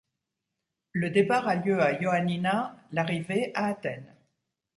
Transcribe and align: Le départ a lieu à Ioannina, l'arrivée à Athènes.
Le 0.93 1.11
départ 1.11 1.47
a 1.47 1.53
lieu 1.53 1.79
à 1.79 2.01
Ioannina, 2.01 2.75
l'arrivée 2.91 3.51
à 3.53 3.67
Athènes. 3.67 4.11